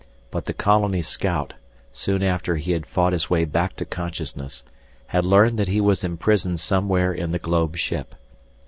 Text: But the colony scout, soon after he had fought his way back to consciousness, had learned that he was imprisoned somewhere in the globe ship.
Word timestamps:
But 0.31 0.45
the 0.45 0.53
colony 0.53 1.03
scout, 1.03 1.53
soon 1.93 2.23
after 2.23 2.55
he 2.55 2.71
had 2.71 2.87
fought 2.87 3.13
his 3.13 3.29
way 3.29 3.45
back 3.45 3.75
to 3.75 3.85
consciousness, 3.85 4.63
had 5.05 5.25
learned 5.25 5.59
that 5.59 5.67
he 5.67 5.79
was 5.79 6.03
imprisoned 6.03 6.59
somewhere 6.59 7.13
in 7.13 7.29
the 7.33 7.37
globe 7.37 7.77
ship. 7.77 8.15